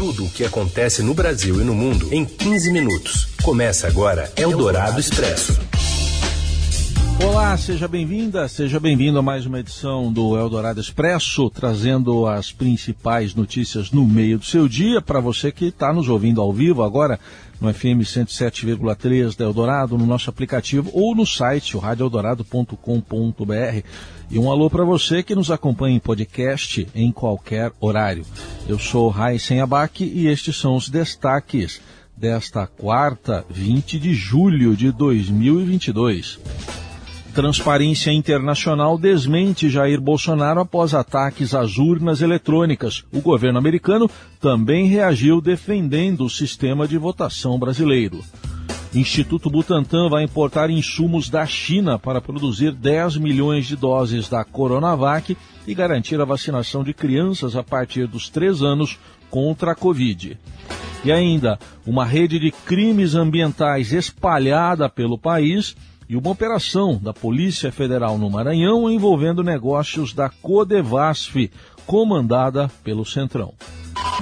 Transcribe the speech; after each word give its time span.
Tudo 0.00 0.24
o 0.24 0.30
que 0.30 0.46
acontece 0.46 1.02
no 1.02 1.12
Brasil 1.12 1.60
e 1.60 1.62
no 1.62 1.74
mundo 1.74 2.08
em 2.10 2.24
15 2.24 2.72
minutos. 2.72 3.28
Começa 3.42 3.86
agora 3.86 4.32
Eldorado 4.34 4.98
Expresso. 4.98 5.60
Olá, 7.22 7.54
seja 7.58 7.86
bem-vinda, 7.86 8.48
seja 8.48 8.80
bem-vindo 8.80 9.18
a 9.18 9.22
mais 9.22 9.44
uma 9.44 9.60
edição 9.60 10.10
do 10.10 10.38
Eldorado 10.38 10.80
Expresso, 10.80 11.50
trazendo 11.50 12.26
as 12.26 12.50
principais 12.50 13.34
notícias 13.34 13.90
no 13.90 14.06
meio 14.06 14.38
do 14.38 14.44
seu 14.46 14.66
dia 14.66 15.02
para 15.02 15.20
você 15.20 15.52
que 15.52 15.66
está 15.66 15.92
nos 15.92 16.08
ouvindo 16.08 16.40
ao 16.40 16.50
vivo 16.50 16.82
agora 16.82 17.20
no 17.60 17.72
FM 17.72 18.02
107,3 18.02 19.36
da 19.36 19.44
Eldorado, 19.44 19.98
no 19.98 20.06
nosso 20.06 20.30
aplicativo 20.30 20.90
ou 20.94 21.14
no 21.14 21.26
site, 21.26 21.76
radioeldorado.com.br. 21.76 23.84
E 24.30 24.38
um 24.38 24.50
alô 24.50 24.70
para 24.70 24.84
você 24.84 25.22
que 25.22 25.34
nos 25.34 25.50
acompanha 25.50 25.96
em 25.96 26.00
podcast 26.00 26.88
em 26.94 27.12
qualquer 27.12 27.72
horário. 27.80 28.24
Eu 28.68 28.78
sou 28.78 29.08
Raíssen 29.08 29.60
Abac 29.60 30.02
e 30.02 30.28
estes 30.28 30.56
são 30.56 30.76
os 30.76 30.88
destaques 30.88 31.80
desta 32.16 32.66
quarta, 32.66 33.44
20 33.50 33.98
de 33.98 34.14
julho 34.14 34.76
de 34.76 34.92
2022. 34.92 36.38
Transparência 37.34 38.12
Internacional 38.12 38.98
desmente 38.98 39.70
Jair 39.70 40.00
Bolsonaro 40.00 40.60
após 40.60 40.94
ataques 40.94 41.54
às 41.54 41.78
urnas 41.78 42.20
eletrônicas. 42.20 43.04
O 43.12 43.20
governo 43.20 43.58
americano 43.58 44.10
também 44.40 44.86
reagiu 44.86 45.40
defendendo 45.40 46.24
o 46.24 46.30
sistema 46.30 46.88
de 46.88 46.98
votação 46.98 47.58
brasileiro. 47.58 48.20
Instituto 48.92 49.48
Butantan 49.48 50.08
vai 50.08 50.24
importar 50.24 50.68
insumos 50.68 51.30
da 51.30 51.46
China 51.46 51.96
para 51.96 52.20
produzir 52.20 52.72
10 52.72 53.18
milhões 53.18 53.66
de 53.66 53.76
doses 53.76 54.28
da 54.28 54.44
Coronavac 54.44 55.36
e 55.64 55.74
garantir 55.74 56.20
a 56.20 56.24
vacinação 56.24 56.82
de 56.82 56.92
crianças 56.92 57.54
a 57.54 57.62
partir 57.62 58.08
dos 58.08 58.28
3 58.28 58.62
anos 58.62 58.98
contra 59.30 59.70
a 59.70 59.74
Covid. 59.76 60.36
E 61.04 61.12
ainda, 61.12 61.58
uma 61.86 62.04
rede 62.04 62.40
de 62.40 62.50
crimes 62.50 63.14
ambientais 63.14 63.92
espalhada 63.92 64.88
pelo 64.88 65.16
país 65.16 65.76
e 66.10 66.16
uma 66.16 66.30
operação 66.30 66.98
da 67.00 67.12
Polícia 67.12 67.70
Federal 67.70 68.18
no 68.18 68.28
Maranhão 68.28 68.90
envolvendo 68.90 69.44
negócios 69.44 70.12
da 70.12 70.28
Codevasf, 70.28 71.48
comandada 71.86 72.68
pelo 72.82 73.06
Centrão. 73.06 73.54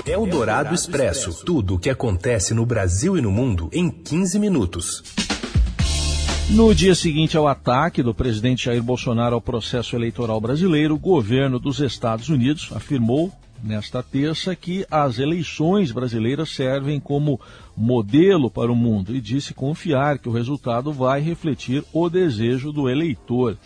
É 0.04 0.18
o 0.18 0.26
Dourado 0.26 0.74
Expresso. 0.74 1.42
Tudo 1.46 1.76
o 1.76 1.78
que 1.78 1.88
acontece 1.88 2.52
no 2.52 2.66
Brasil 2.66 3.16
e 3.16 3.22
no 3.22 3.30
mundo 3.30 3.70
em 3.72 3.88
15 3.90 4.38
minutos. 4.38 5.02
No 6.50 6.74
dia 6.74 6.94
seguinte 6.94 7.38
ao 7.38 7.48
ataque 7.48 8.02
do 8.02 8.14
presidente 8.14 8.66
Jair 8.66 8.82
Bolsonaro 8.82 9.34
ao 9.34 9.40
processo 9.40 9.96
eleitoral 9.96 10.38
brasileiro, 10.42 10.94
o 10.94 10.98
governo 10.98 11.58
dos 11.58 11.80
Estados 11.80 12.28
Unidos 12.28 12.68
afirmou 12.74 13.32
nesta 13.62 14.02
terça 14.02 14.54
que 14.54 14.86
as 14.90 15.18
eleições 15.18 15.90
brasileiras 15.92 16.50
servem 16.50 17.00
como 17.00 17.40
modelo 17.76 18.50
para 18.50 18.70
o 18.70 18.76
mundo 18.76 19.14
e 19.14 19.20
disse 19.20 19.54
confiar 19.54 20.18
que 20.18 20.28
o 20.28 20.32
resultado 20.32 20.92
vai 20.92 21.20
refletir 21.20 21.84
o 21.92 22.08
desejo 22.08 22.72
do 22.72 22.88
eleitor. 22.88 23.56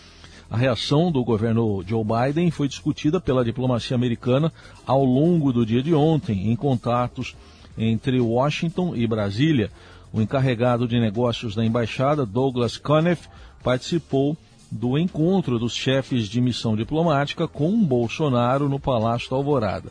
A 0.51 0.57
reação 0.57 1.11
do 1.11 1.25
governo 1.25 1.83
Joe 1.87 2.05
Biden 2.05 2.51
foi 2.51 2.69
discutida 2.69 3.19
pela 3.19 3.45
diplomacia 3.45 3.95
americana 3.95 4.53
ao 4.87 5.03
longo 5.03 5.51
do 5.53 5.65
dia 5.65 5.83
de 5.83 5.95
ontem, 5.95 6.51
em 6.51 6.57
contatos 6.57 7.35
entre 7.77 8.20
Washington 8.20 8.95
e 8.95 9.07
Brasília. 9.07 9.70
O 10.13 10.20
encarregado 10.20 10.87
de 10.87 11.01
negócios 11.01 11.55
da 11.55 11.65
embaixada, 11.65 12.27
Douglas 12.27 12.77
Conniff, 12.77 13.29
participou 13.63 14.37
do 14.73 14.97
encontro 14.97 15.59
dos 15.59 15.75
chefes 15.75 16.27
de 16.27 16.41
missão 16.41 16.75
diplomática 16.75 17.47
com 17.47 17.84
Bolsonaro 17.84 18.70
no 18.70 18.81
Palácio 18.81 19.29
da 19.29 19.37
Alvorada. 19.37 19.91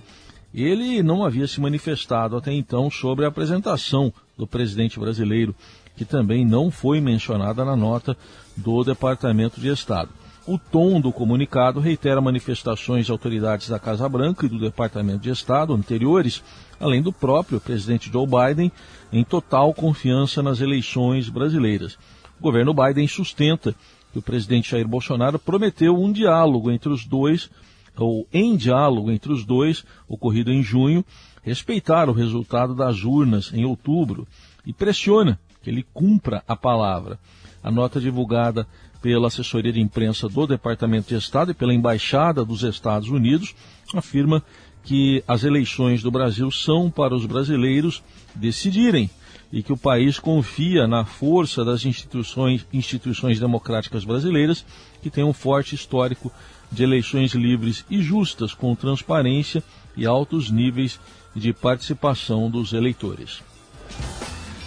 Ele 0.52 1.04
não 1.04 1.24
havia 1.24 1.48
se 1.48 1.62
manifestado 1.62 2.36
até 2.36 2.52
então 2.52 2.90
sobre 2.90 3.24
a 3.24 3.28
apresentação 3.28 4.12
do 4.36 4.48
presidente 4.48 5.00
brasileiro, 5.00 5.56
que 5.96 6.04
também 6.04 6.44
não 6.44 6.72
foi 6.72 7.00
mencionada 7.00 7.64
na 7.64 7.76
nota 7.76 8.18
do 8.58 8.84
Departamento 8.84 9.62
de 9.62 9.68
Estado. 9.68 10.10
O 10.48 10.58
tom 10.58 11.00
do 11.00 11.12
comunicado 11.12 11.80
reitera 11.80 12.20
manifestações 12.20 13.06
de 13.06 13.12
autoridades 13.12 13.70
da 13.70 13.78
Casa 13.78 14.10
Branca 14.10 14.48
e 14.48 14.50
do 14.50 14.60
Departamento 14.60 15.20
de 15.20 15.30
Estado 15.30 15.76
anteriores, 15.76 16.44
além 16.80 17.04
do 17.04 17.14
próprio 17.14 17.62
presidente 17.62 18.12
Joe 18.12 18.26
Biden, 18.26 18.72
em 19.14 19.24
total 19.24 19.72
confiança 19.76 20.42
nas 20.42 20.60
eleições 20.60 21.30
brasileiras. 21.30 22.00
O 22.40 22.42
governo 22.42 22.74
Biden 22.74 23.08
sustenta 23.08 23.76
o 24.20 24.22
presidente 24.22 24.72
Jair 24.72 24.88
Bolsonaro 24.88 25.40
prometeu 25.40 25.96
um 25.96 26.12
diálogo 26.12 26.72
entre 26.72 26.90
os 26.90 27.06
dois, 27.06 27.50
ou 27.98 28.28
em 28.32 28.56
diálogo 28.56 29.12
entre 29.12 29.32
os 29.32 29.46
dois, 29.46 29.84
ocorrido 30.08 30.52
em 30.52 30.64
junho, 30.64 31.04
respeitar 31.44 32.10
o 32.10 32.14
resultado 32.14 32.76
das 32.76 33.04
urnas 33.04 33.52
em 33.54 33.66
outubro 33.66 34.28
e 34.66 34.74
pressiona 34.74 35.40
que 35.62 35.70
ele 35.70 35.86
cumpra 35.94 36.44
a 36.48 36.56
palavra. 36.56 37.20
A 37.64 37.72
nota 37.72 38.00
divulgada 38.00 38.68
pela 39.02 39.28
assessoria 39.28 39.74
de 39.74 39.82
imprensa 39.82 40.30
do 40.30 40.48
Departamento 40.48 41.10
de 41.10 41.16
Estado 41.16 41.52
e 41.52 41.56
pela 41.56 41.74
Embaixada 41.74 42.46
dos 42.46 42.64
Estados 42.64 43.10
Unidos 43.10 43.56
afirma 43.94 44.44
que 44.84 45.24
as 45.28 45.44
eleições 45.44 46.02
do 46.02 46.12
Brasil 46.12 46.50
são 46.52 46.90
para 46.90 47.16
os 47.16 47.26
brasileiros 47.26 48.04
decidirem 48.36 49.10
e 49.52 49.62
que 49.62 49.74
o 49.74 49.78
país 49.78 50.18
confia 50.18 50.88
na 50.88 51.04
força 51.04 51.66
das 51.66 51.86
instituições, 51.86 52.66
instituições 52.72 53.40
democráticas 53.40 54.06
brasileiras, 54.06 54.66
que 55.02 55.10
têm 55.10 55.24
um 55.24 55.34
forte 55.34 55.76
histórico 55.76 56.32
de 56.72 56.84
eleições 56.84 57.34
livres 57.34 57.86
e 57.90 58.02
justas, 58.02 58.54
com 58.54 58.74
transparência 58.76 59.62
e 59.96 60.06
altos 60.06 60.50
níveis 60.50 61.00
de 61.36 61.52
participação 61.52 62.50
dos 62.50 62.72
eleitores. 62.72 63.42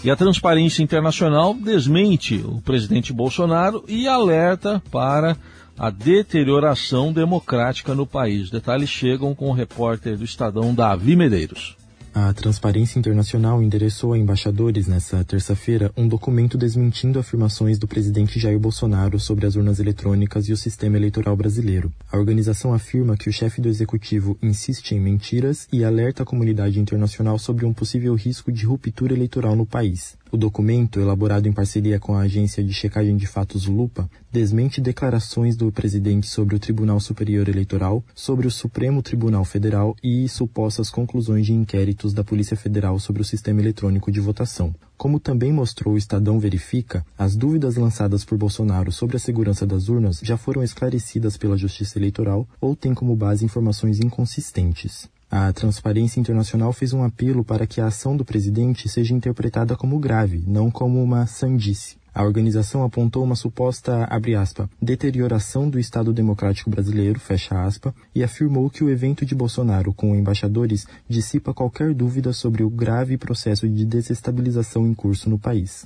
E 0.04 0.10
a 0.10 0.16
Transparência 0.16 0.82
Internacional 0.82 1.54
desmente 1.54 2.36
o 2.36 2.60
presidente 2.60 3.10
Bolsonaro 3.10 3.84
e 3.88 4.06
alerta 4.06 4.82
para 4.90 5.34
a 5.78 5.88
deterioração 5.88 7.10
democrática 7.10 7.94
no 7.94 8.06
país. 8.06 8.50
Detalhes 8.50 8.90
chegam 8.90 9.34
com 9.34 9.48
o 9.48 9.54
repórter 9.54 10.18
do 10.18 10.24
Estadão, 10.24 10.74
Davi 10.74 11.16
Medeiros. 11.16 11.74
A 12.16 12.32
Transparência 12.32 12.96
Internacional 12.96 13.60
endereçou 13.60 14.12
a 14.12 14.18
embaixadores 14.18 14.86
nesta 14.86 15.24
terça-feira 15.24 15.90
um 15.96 16.06
documento 16.06 16.56
desmentindo 16.56 17.18
afirmações 17.18 17.76
do 17.76 17.88
presidente 17.88 18.38
Jair 18.38 18.56
Bolsonaro 18.56 19.18
sobre 19.18 19.46
as 19.46 19.56
urnas 19.56 19.80
eletrônicas 19.80 20.48
e 20.48 20.52
o 20.52 20.56
sistema 20.56 20.96
eleitoral 20.96 21.34
brasileiro. 21.36 21.92
A 22.12 22.16
organização 22.16 22.72
afirma 22.72 23.16
que 23.16 23.28
o 23.28 23.32
chefe 23.32 23.60
do 23.60 23.68
executivo 23.68 24.38
insiste 24.40 24.92
em 24.92 25.00
mentiras 25.00 25.66
e 25.72 25.84
alerta 25.84 26.22
a 26.22 26.26
comunidade 26.26 26.78
internacional 26.78 27.36
sobre 27.36 27.66
um 27.66 27.74
possível 27.74 28.14
risco 28.14 28.52
de 28.52 28.64
ruptura 28.64 29.12
eleitoral 29.12 29.56
no 29.56 29.66
país. 29.66 30.16
O 30.34 30.36
documento, 30.36 30.98
elaborado 30.98 31.46
em 31.46 31.52
parceria 31.52 32.00
com 32.00 32.16
a 32.16 32.22
agência 32.22 32.60
de 32.64 32.74
checagem 32.74 33.16
de 33.16 33.24
fatos 33.24 33.66
Lupa, 33.66 34.10
desmente 34.32 34.80
declarações 34.80 35.54
do 35.54 35.70
presidente 35.70 36.26
sobre 36.26 36.56
o 36.56 36.58
Tribunal 36.58 36.98
Superior 36.98 37.48
Eleitoral, 37.48 38.02
sobre 38.16 38.44
o 38.48 38.50
Supremo 38.50 39.00
Tribunal 39.00 39.44
Federal 39.44 39.94
e 40.02 40.28
supostas 40.28 40.90
conclusões 40.90 41.46
de 41.46 41.52
inquéritos 41.52 42.12
da 42.12 42.24
Polícia 42.24 42.56
Federal 42.56 42.98
sobre 42.98 43.22
o 43.22 43.24
sistema 43.24 43.60
eletrônico 43.60 44.10
de 44.10 44.18
votação. 44.18 44.74
Como 44.96 45.20
também 45.20 45.52
mostrou 45.52 45.94
o 45.94 45.98
Estadão 45.98 46.40
Verifica, 46.40 47.06
as 47.16 47.36
dúvidas 47.36 47.76
lançadas 47.76 48.24
por 48.24 48.36
Bolsonaro 48.36 48.90
sobre 48.90 49.16
a 49.16 49.20
segurança 49.20 49.64
das 49.64 49.88
urnas 49.88 50.18
já 50.20 50.36
foram 50.36 50.64
esclarecidas 50.64 51.36
pela 51.36 51.56
Justiça 51.56 51.96
Eleitoral 51.96 52.44
ou 52.60 52.74
têm 52.74 52.92
como 52.92 53.14
base 53.14 53.44
informações 53.44 54.00
inconsistentes. 54.00 55.08
A 55.36 55.52
Transparência 55.52 56.20
Internacional 56.20 56.72
fez 56.72 56.92
um 56.92 57.02
apelo 57.02 57.42
para 57.42 57.66
que 57.66 57.80
a 57.80 57.88
ação 57.88 58.16
do 58.16 58.24
presidente 58.24 58.88
seja 58.88 59.12
interpretada 59.12 59.76
como 59.76 59.98
grave, 59.98 60.44
não 60.46 60.70
como 60.70 61.02
uma 61.02 61.26
sandice. 61.26 61.96
A 62.14 62.22
organização 62.22 62.84
apontou 62.84 63.24
uma 63.24 63.34
suposta, 63.34 64.06
aspa, 64.40 64.70
deterioração 64.80 65.68
do 65.68 65.76
Estado 65.76 66.12
Democrático 66.12 66.70
Brasileiro, 66.70 67.20
aspa, 67.50 67.92
e 68.14 68.22
afirmou 68.22 68.70
que 68.70 68.84
o 68.84 68.90
evento 68.90 69.26
de 69.26 69.34
Bolsonaro 69.34 69.92
com 69.92 70.14
embaixadores 70.14 70.86
dissipa 71.08 71.52
qualquer 71.52 71.92
dúvida 71.92 72.32
sobre 72.32 72.62
o 72.62 72.70
grave 72.70 73.16
processo 73.18 73.68
de 73.68 73.84
desestabilização 73.84 74.86
em 74.86 74.94
curso 74.94 75.28
no 75.28 75.36
país. 75.36 75.84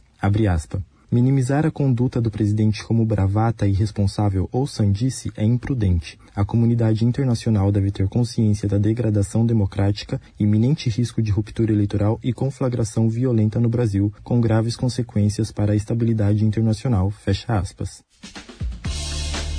Minimizar 1.11 1.65
a 1.65 1.71
conduta 1.71 2.21
do 2.21 2.31
presidente 2.31 2.85
como 2.85 3.03
bravata 3.03 3.67
irresponsável 3.67 4.47
ou 4.53 4.67
sandice 4.67 5.33
é 5.35 5.43
imprudente. 5.43 6.19
A 6.37 6.45
comunidade 6.45 7.03
internacional 7.03 7.73
deve 7.73 7.91
ter 7.91 8.07
consciência 8.09 8.69
da 8.69 8.77
degradação 8.77 9.47
democrática, 9.47 10.21
iminente 10.39 10.91
risco 10.91 11.23
de 11.23 11.31
ruptura 11.31 11.73
eleitoral 11.73 12.21
e 12.23 12.31
conflagração 12.31 13.09
violenta 13.09 13.59
no 13.59 13.71
Brasil, 13.71 14.13
com 14.23 14.39
graves 14.39 14.77
consequências 14.77 15.51
para 15.51 15.73
a 15.73 15.77
estabilidade 15.77 16.45
internacional. 16.45 17.11
Fecha 17.11 17.59
aspas. 17.59 18.05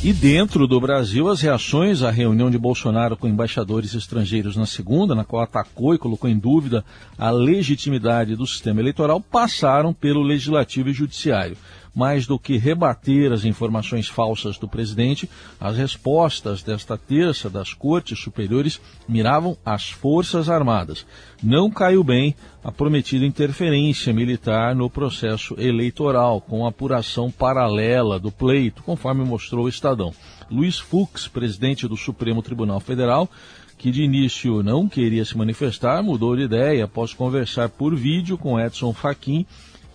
E 0.01 0.13
dentro 0.13 0.66
do 0.66 0.80
Brasil, 0.80 1.28
as 1.28 1.42
reações 1.42 2.04
à 2.04 2.10
reunião 2.10 2.50
de 2.50 2.57
Bolsonaro 2.57 3.18
com 3.18 3.28
embaixadores 3.28 3.94
estrangeiros 3.94 4.56
na 4.56 4.66
segunda, 4.66 5.13
na 5.13 5.25
qual 5.25 5.44
atacou 5.44 5.94
e 5.94 5.98
colocou 5.98 6.30
em 6.30 6.40
dúvida 6.40 6.86
a 7.18 7.30
legitimidade 7.30 8.34
do 8.34 8.48
sistema 8.48 8.80
eleitoral, 8.80 9.19
passaram 9.19 9.94
pelo 9.94 10.24
Legislativo 10.24 10.88
e 10.88 10.94
Judiciário. 10.94 11.57
Mais 12.00 12.25
do 12.25 12.40
que 12.40 12.56
rebater 12.56 13.34
as 13.34 13.44
informações 13.44 14.07
falsas 14.07 14.57
do 14.57 14.69
presidente, 14.69 15.30
as 15.60 15.75
respostas 15.75 16.63
desta 16.63 16.98
terça 16.98 17.50
das 17.50 17.74
cortes 17.74 18.18
superiores 18.18 18.80
miravam 19.06 19.57
as 19.66 19.90
Forças 19.90 20.50
Armadas. 20.50 21.06
Não 21.44 21.69
caiu 21.69 22.01
bem 22.01 22.34
a 22.63 22.72
prometida 22.72 23.25
interferência 23.25 24.13
militar 24.13 24.74
no 24.74 24.90
processo 24.90 25.56
eleitoral, 25.60 26.40
com 26.40 26.66
apuração 26.66 27.30
paralela 27.30 28.18
do 28.18 28.31
pleito, 28.31 28.81
conforme 28.81 29.25
mostrou 29.25 29.66
o 29.66 29.69
Estadão. 29.69 30.13
Luiz 30.50 30.80
Fux, 30.80 31.28
presidente 31.28 31.86
do 31.86 31.98
Supremo 31.98 32.42
Tribunal 32.42 32.80
Federal, 32.80 33.30
que 33.78 33.92
de 33.92 34.04
início 34.04 34.63
não 34.63 34.88
queria 34.88 35.25
se 35.25 35.38
manifestar, 35.38 36.01
mudou 36.01 36.36
de 36.36 36.44
ideia 36.44 36.86
após 36.86 37.13
conversar 37.13 37.68
por 37.68 37.94
vídeo 37.94 38.38
com 38.38 38.57
Edson 38.57 38.94
Fachin, 38.94 39.46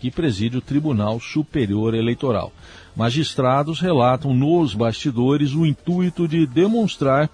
que 0.05 0.11
preside 0.11 0.59
o 0.59 0.61
Tribunal 0.61 1.19
Superior 1.19 1.95
Eleitoral. 1.95 2.53
Magistrados 2.95 3.81
relatam 3.81 4.35
nos 4.35 4.75
bastidores 4.75 5.55
o 5.55 5.65
intuito 5.65 6.29
de 6.29 6.47
demonstrar 6.47 7.31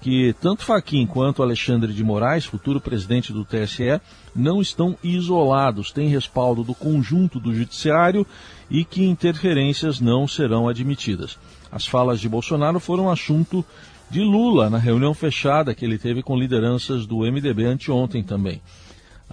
que 0.00 0.32
tanto 0.40 0.62
Fachin 0.62 1.04
quanto 1.04 1.42
Alexandre 1.42 1.92
de 1.92 2.04
Moraes, 2.04 2.44
futuro 2.44 2.80
presidente 2.80 3.32
do 3.32 3.44
TSE, 3.44 4.00
não 4.36 4.62
estão 4.62 4.96
isolados, 5.02 5.90
têm 5.90 6.08
respaldo 6.08 6.62
do 6.62 6.76
conjunto 6.76 7.40
do 7.40 7.52
judiciário 7.52 8.24
e 8.70 8.84
que 8.84 9.04
interferências 9.04 9.98
não 9.98 10.28
serão 10.28 10.68
admitidas. 10.68 11.36
As 11.72 11.84
falas 11.88 12.20
de 12.20 12.28
Bolsonaro 12.28 12.78
foram 12.78 13.10
assunto 13.10 13.64
de 14.08 14.20
Lula 14.20 14.70
na 14.70 14.78
reunião 14.78 15.12
fechada 15.12 15.74
que 15.74 15.84
ele 15.84 15.98
teve 15.98 16.22
com 16.22 16.38
lideranças 16.38 17.04
do 17.04 17.22
MDB 17.22 17.64
anteontem 17.64 18.22
também. 18.22 18.62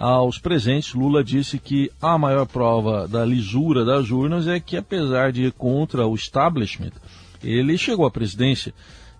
Aos 0.00 0.38
presentes, 0.38 0.94
Lula 0.94 1.22
disse 1.22 1.58
que 1.58 1.92
a 2.00 2.16
maior 2.16 2.46
prova 2.46 3.06
da 3.06 3.22
lisura 3.22 3.84
das 3.84 4.10
urnas 4.10 4.48
é 4.48 4.58
que, 4.58 4.74
apesar 4.74 5.30
de 5.30 5.42
ir 5.42 5.52
contra 5.52 6.06
o 6.06 6.14
establishment, 6.14 6.92
ele 7.44 7.76
chegou 7.76 8.06
à 8.06 8.10
presidência 8.10 8.72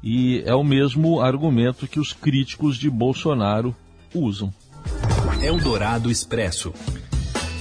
e 0.02 0.42
é 0.46 0.54
o 0.54 0.64
mesmo 0.64 1.20
argumento 1.20 1.86
que 1.86 2.00
os 2.00 2.14
críticos 2.14 2.78
de 2.78 2.88
Bolsonaro 2.88 3.76
usam. 4.14 4.50
Eldorado 5.42 6.10
Expresso. 6.10 6.72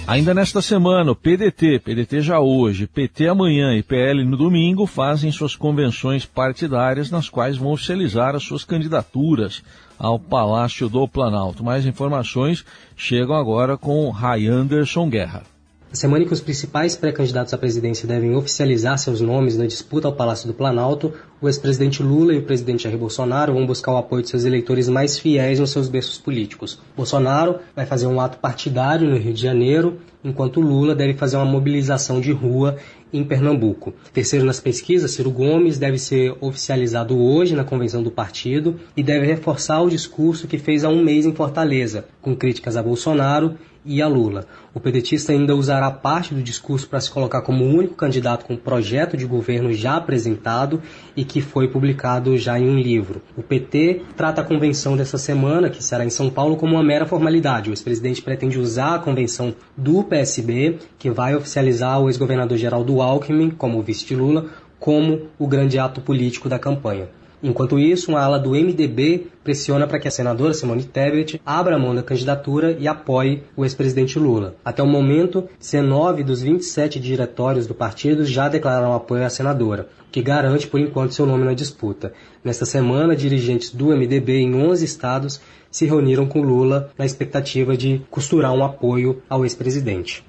Ainda 0.10 0.34
nesta 0.34 0.60
semana, 0.60 1.12
o 1.12 1.16
PDT, 1.16 1.82
PDT 1.82 2.22
já 2.22 2.40
hoje, 2.40 2.88
PT 2.88 3.28
amanhã 3.28 3.76
e 3.76 3.84
PL 3.84 4.26
no 4.26 4.36
domingo 4.36 4.88
fazem 4.88 5.32
suas 5.32 5.56
convenções 5.56 6.26
partidárias 6.26 7.12
nas 7.12 7.30
quais 7.30 7.58
vão 7.58 7.74
oficializar 7.74 8.36
as 8.36 8.42
suas 8.42 8.64
candidaturas 8.64 9.62
ao 10.00 10.18
Palácio 10.18 10.90
do 10.90 11.08
Planalto. 11.08 11.64
Mais 11.64 11.86
informações 11.86 12.66
chegam 12.98 13.36
agora 13.36 13.78
com 13.78 14.10
Ray 14.10 14.48
Anderson 14.48 15.08
Guerra. 15.12 15.44
A 15.92 15.96
semana 15.96 16.24
em 16.24 16.28
que 16.28 16.34
os 16.34 16.40
principais 16.40 16.96
pré-candidatos 16.96 17.52
à 17.52 17.58
presidência 17.58 18.08
devem 18.08 18.36
oficializar 18.36 18.96
seus 19.00 19.22
nomes 19.22 19.58
na 19.58 19.66
disputa 19.66 20.08
ao 20.08 20.14
Palácio 20.14 20.48
do 20.48 20.54
Planalto, 20.54 21.12
o 21.42 21.48
ex-presidente 21.48 22.04
Lula 22.04 22.32
e 22.32 22.38
o 22.38 22.44
presidente 22.44 22.84
Jair 22.84 22.96
Bolsonaro 22.96 23.54
vão 23.54 23.66
buscar 23.66 23.94
o 23.94 23.98
apoio 23.98 24.22
de 24.22 24.30
seus 24.30 24.46
eleitores 24.46 24.88
mais 24.88 25.18
fiéis 25.18 25.60
nos 25.60 25.72
seus 25.72 25.88
berços 25.88 26.20
políticos. 26.20 26.80
Bolsonaro 26.96 27.56
vai 27.76 27.88
fazer 27.88 28.06
um 28.06 28.22
ato 28.22 28.38
partidário 28.38 29.10
no 29.10 29.18
Rio 29.18 29.34
de 29.34 29.42
Janeiro, 29.42 29.98
enquanto 30.24 30.62
Lula 30.62 30.94
deve 30.94 31.16
fazer 31.16 31.38
uma 31.38 31.46
mobilização 31.46 32.22
de 32.22 32.32
rua 32.32 32.78
em 33.12 33.24
Pernambuco. 33.24 33.94
Terceiro 34.14 34.46
nas 34.46 34.60
pesquisas, 34.60 35.12
Ciro 35.12 35.32
Gomes 35.32 35.78
deve 35.78 35.98
ser 35.98 36.36
oficializado 36.40 37.18
hoje 37.18 37.56
na 37.56 37.64
convenção 37.64 38.04
do 38.04 38.12
partido 38.12 38.80
e 38.96 39.04
deve 39.04 39.26
reforçar 39.26 39.82
o 39.82 39.90
discurso 39.90 40.48
que 40.48 40.58
fez 40.58 40.84
há 40.84 40.90
um 40.90 41.04
mês 41.04 41.26
em 41.26 41.34
Fortaleza, 41.34 42.06
com 42.22 42.36
críticas 42.36 42.78
a 42.78 42.84
Bolsonaro 42.84 43.56
e 43.86 44.02
a 44.02 44.08
Lula. 44.08 44.46
O 44.74 44.80
pedetista 44.80 45.32
ainda 45.32 45.56
usará 45.56 45.90
parte 45.90 46.34
do 46.34 46.44
discurso 46.44 46.88
para 46.88 47.02
se 47.02 47.10
colocar 47.10 47.42
como 47.42 47.64
o 47.64 47.76
único 47.76 47.96
candidato 47.96 48.46
com 48.46 48.56
projeto 48.56 49.18
de 49.18 49.26
governo 49.26 49.74
já 49.74 49.96
apresentado 49.96 50.82
e 51.16 51.24
que 51.24 51.42
foi 51.42 51.68
publicado 51.68 52.38
já 52.38 52.60
em 52.60 52.70
um 52.70 52.78
livro. 52.78 53.22
O 53.36 53.42
PT 53.42 54.04
trata 54.16 54.42
a 54.42 54.44
convenção 54.44 54.96
dessa 54.96 55.18
semana, 55.18 55.70
que 55.70 55.84
será 55.84 56.06
em 56.06 56.10
São 56.10 56.30
Paulo, 56.30 56.56
como 56.56 56.76
uma 56.76 56.84
mera 56.84 57.06
formalidade. 57.06 57.70
O 57.70 57.74
ex-presidente 57.74 58.22
pretende 58.22 58.60
usar 58.60 58.96
a 58.96 59.00
convenção 59.00 59.56
do 59.76 60.04
PSB, 60.04 60.78
que 60.98 61.10
vai 61.10 61.36
oficializar 61.36 62.00
o 62.00 62.10
ex-governador 62.10 62.58
Geraldo 62.58 62.99
Alckmin 63.02 63.50
como 63.50 63.82
vice 63.82 64.06
de 64.06 64.16
Lula, 64.16 64.46
como 64.80 65.28
o 65.38 65.48
grande 65.48 65.78
ato 65.78 66.02
político 66.02 66.48
da 66.48 66.58
campanha. 66.58 67.10
Enquanto 67.42 67.80
isso, 67.80 68.12
uma 68.12 68.20
ala 68.20 68.38
do 68.38 68.52
MDB 68.52 69.28
pressiona 69.44 69.88
para 69.88 69.98
que 69.98 70.10
a 70.10 70.12
senadora 70.12 70.54
Simone 70.54 70.84
Tebet 70.84 71.42
abra 71.46 71.80
mão 71.80 71.96
da 71.96 72.04
candidatura 72.04 72.76
e 72.78 72.86
apoie 72.86 73.44
o 73.56 73.64
ex-presidente 73.64 74.20
Lula. 74.20 74.56
Até 74.64 74.84
o 74.84 74.88
momento, 74.88 75.48
19 75.58 76.24
dos 76.24 76.42
27 76.42 77.00
diretórios 77.00 77.66
do 77.66 77.74
partido 77.74 78.26
já 78.26 78.50
declararam 78.50 78.94
apoio 78.94 79.26
à 79.26 79.30
senadora, 79.30 79.88
o 80.08 80.12
que 80.12 80.22
garante 80.22 80.68
por 80.68 80.82
enquanto 80.82 81.14
seu 81.14 81.26
nome 81.26 81.46
na 81.46 81.54
disputa. 81.54 82.12
Nesta 82.44 82.66
semana, 82.66 83.16
dirigentes 83.16 83.70
do 83.70 83.88
MDB 83.88 84.42
em 84.42 84.56
11 84.56 84.84
estados 84.84 85.40
se 85.72 85.86
reuniram 85.86 86.26
com 86.26 86.42
Lula 86.42 86.92
na 86.98 87.06
expectativa 87.06 87.78
de 87.78 88.02
costurar 88.10 88.52
um 88.52 88.66
apoio 88.66 89.22
ao 89.30 89.46
ex-presidente. 89.46 90.26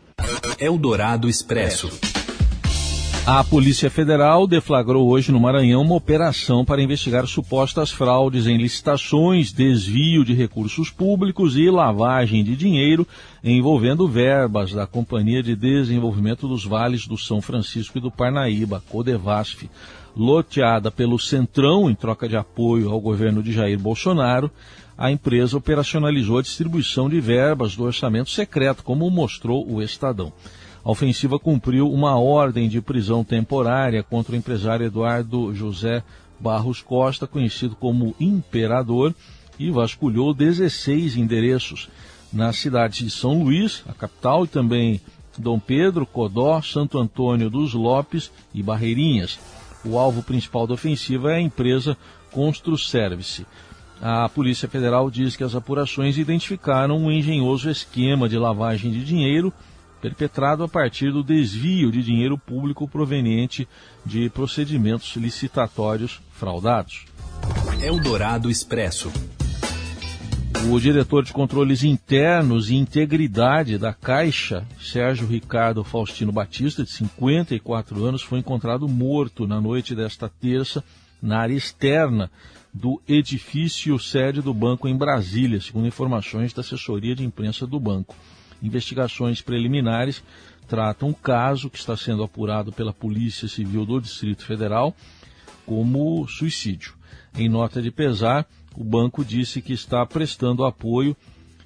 Eldorado 0.61 1.29
Expresso. 1.29 2.20
A 3.33 3.45
Polícia 3.45 3.89
Federal 3.89 4.45
deflagrou 4.45 5.09
hoje 5.09 5.31
no 5.31 5.39
Maranhão 5.39 5.83
uma 5.83 5.95
operação 5.95 6.65
para 6.65 6.83
investigar 6.83 7.25
supostas 7.29 7.89
fraudes 7.89 8.49
em 8.49 8.57
licitações, 8.57 9.53
desvio 9.53 10.25
de 10.25 10.35
recursos 10.35 10.91
públicos 10.91 11.57
e 11.57 11.71
lavagem 11.71 12.43
de 12.43 12.57
dinheiro 12.57 13.07
envolvendo 13.45 14.09
verbas 14.09 14.73
da 14.73 14.85
Companhia 14.85 15.45
de 15.45 15.55
Desenvolvimento 15.55 16.49
dos 16.49 16.65
Vales 16.65 17.07
do 17.07 17.17
São 17.17 17.41
Francisco 17.41 17.99
e 17.99 18.01
do 18.01 18.11
Parnaíba, 18.11 18.83
Codevasf, 18.91 19.71
loteada 20.17 20.91
pelo 20.91 21.17
Centrão 21.17 21.89
em 21.89 21.95
troca 21.95 22.29
de 22.29 22.37
apoio 22.37 22.91
ao 22.91 23.01
governo 23.01 23.45
de 23.45 23.53
Jair 23.53 23.79
Bolsonaro. 23.79 24.51
A 24.99 25.13
empresa 25.13 25.57
operacionalizou 25.57 26.39
a 26.39 26.43
distribuição 26.43 27.09
de 27.09 27.21
verbas 27.21 27.77
do 27.77 27.85
orçamento 27.85 28.29
secreto, 28.29 28.83
como 28.83 29.09
mostrou 29.09 29.65
o 29.73 29.81
Estadão. 29.81 30.33
A 30.85 30.91
ofensiva 30.91 31.39
cumpriu 31.39 31.91
uma 31.91 32.19
ordem 32.19 32.69
de 32.69 32.81
prisão 32.81 33.23
temporária 33.23 34.03
contra 34.03 34.33
o 34.33 34.37
empresário 34.37 34.87
Eduardo 34.87 35.55
José 35.55 36.03
Barros 36.39 36.81
Costa, 36.81 37.27
conhecido 37.27 37.77
como 37.77 38.15
Imperador, 38.19 39.15
e 39.59 39.71
vasculhou 39.71 40.33
16 40.33 41.17
endereços 41.17 41.91
nas 42.33 42.57
cidades 42.57 43.05
de 43.05 43.11
São 43.11 43.43
Luís, 43.43 43.85
a 43.87 43.93
capital, 43.93 44.45
e 44.45 44.49
também 44.49 45.01
Dom 45.37 45.59
Pedro, 45.59 46.07
Codó, 46.07 46.63
Santo 46.63 46.99
Antônio 46.99 47.51
dos 47.51 47.75
Lopes 47.75 48.33
e 48.55 48.63
Barreirinhas. 48.63 49.39
O 49.85 49.99
alvo 49.99 50.23
principal 50.23 50.67
da 50.67 50.75
ofensiva 50.75 51.33
é 51.33 51.37
a 51.37 51.41
empresa 51.41 51.97
Construservice. 52.31 53.47
A 54.01 54.29
Polícia 54.31 54.67
Federal 54.67 55.11
diz 55.11 55.37
que 55.37 55.45
as 55.45 55.55
apurações 55.55 56.17
identificaram 56.17 56.97
um 56.97 57.13
engenhoso 57.13 57.69
esquema 57.69 58.31
de 58.31 58.39
lavagem 58.39 58.91
de 58.91 59.05
dinheiro 59.05 59.53
perpetrado 60.01 60.65
a 60.65 60.69
partir 60.69 61.13
do 61.13 61.23
desvio 61.23 61.91
de 61.91 62.03
dinheiro 62.03 62.39
público 62.39 62.89
proveniente 62.89 63.69
de 64.05 64.31
procedimentos 64.31 65.15
licitatórios 65.17 66.21
fraudados. 66.33 67.05
Eldorado 67.83 68.51
Expresso. 68.51 69.13
O 70.69 70.79
diretor 70.79 71.25
de 71.25 71.33
controles 71.33 71.83
internos 71.83 72.69
e 72.69 72.75
integridade 72.75 73.79
da 73.79 73.95
Caixa, 73.95 74.67
Sérgio 74.79 75.27
Ricardo 75.27 75.83
Faustino 75.83 76.31
Batista, 76.31 76.85
de 76.85 76.91
54 76.91 78.05
anos, 78.05 78.23
foi 78.23 78.41
encontrado 78.41 78.87
morto 78.87 79.47
na 79.47 79.59
noite 79.59 79.95
desta 79.95 80.29
terça 80.29 80.85
na 81.23 81.39
área 81.39 81.55
externa 81.55 82.31
do 82.73 83.01
edifício 83.09 83.99
sede 83.99 84.41
do 84.43 84.53
banco 84.55 84.87
em 84.87 84.97
Brasília, 84.97 85.61
segundo 85.61 85.87
informações 85.87 86.53
da 86.53 86.61
assessoria 86.61 87.15
de 87.15 87.25
imprensa 87.25 87.67
do 87.67 87.81
banco. 87.81 88.15
Investigações 88.63 89.41
preliminares 89.41 90.23
tratam 90.69 91.11
o 91.11 91.15
caso 91.15 91.69
que 91.69 91.79
está 91.79 91.97
sendo 91.97 92.23
apurado 92.23 92.73
pela 92.73 92.93
Polícia 92.93 93.49
Civil 93.49 93.85
do 93.85 94.01
Distrito 94.01 94.45
Federal 94.45 94.95
como 95.67 96.27
suicídio. 96.29 96.95
Em 97.35 97.49
nota 97.49 97.81
de 97.81 97.91
pesar, 97.91 98.47
o 98.77 98.85
banco 98.85 99.25
disse 99.25 99.61
que 99.61 99.73
está 99.73 100.05
prestando 100.07 100.65
apoio 100.65 101.17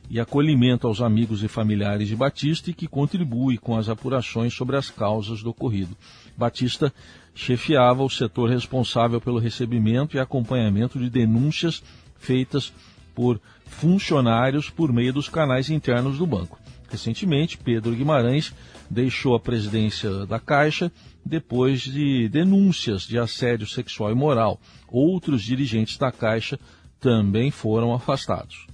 e 0.08 0.20
acolhimento 0.20 0.86
aos 0.86 1.00
amigos 1.00 1.42
e 1.42 1.48
familiares 1.48 2.08
de 2.08 2.16
Batista 2.16 2.70
e 2.70 2.74
que 2.74 2.86
contribui 2.86 3.56
com 3.56 3.76
as 3.76 3.88
apurações 3.88 4.54
sobre 4.54 4.76
as 4.76 4.90
causas 4.90 5.42
do 5.42 5.50
ocorrido. 5.50 5.96
Batista 6.36 6.92
chefiava 7.34 8.02
o 8.02 8.10
setor 8.10 8.50
responsável 8.50 9.20
pelo 9.20 9.38
recebimento 9.38 10.16
e 10.16 10.20
acompanhamento 10.20 10.98
de 10.98 11.08
denúncias 11.10 11.82
feitas 12.18 12.72
por 13.14 13.40
funcionários 13.66 14.70
por 14.70 14.92
meio 14.92 15.12
dos 15.12 15.28
canais 15.28 15.70
internos 15.70 16.18
do 16.18 16.26
banco. 16.26 16.58
Recentemente, 16.94 17.58
Pedro 17.58 17.92
Guimarães 17.92 18.52
deixou 18.88 19.34
a 19.34 19.40
presidência 19.40 20.24
da 20.26 20.38
Caixa 20.38 20.92
depois 21.26 21.80
de 21.80 22.28
denúncias 22.28 23.02
de 23.02 23.18
assédio 23.18 23.66
sexual 23.66 24.12
e 24.12 24.14
moral. 24.14 24.60
Outros 24.86 25.42
dirigentes 25.42 25.98
da 25.98 26.12
Caixa 26.12 26.56
também 27.00 27.50
foram 27.50 27.92
afastados. 27.92 28.68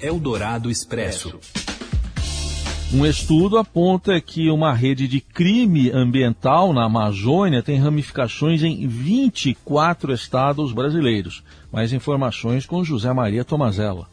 Eldorado 0.00 0.68
Expresso. 0.68 1.38
Um 2.92 3.06
estudo 3.06 3.58
aponta 3.58 4.20
que 4.20 4.50
uma 4.50 4.72
rede 4.72 5.06
de 5.06 5.20
crime 5.20 5.92
ambiental 5.92 6.72
na 6.72 6.84
Amazônia 6.84 7.62
tem 7.62 7.78
ramificações 7.78 8.64
em 8.64 8.88
24 8.88 10.12
estados 10.12 10.72
brasileiros. 10.72 11.44
Mais 11.70 11.92
informações 11.92 12.66
com 12.66 12.82
José 12.82 13.12
Maria 13.12 13.44
Tomazella. 13.44 14.08